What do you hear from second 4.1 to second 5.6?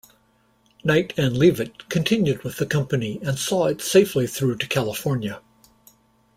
through to California.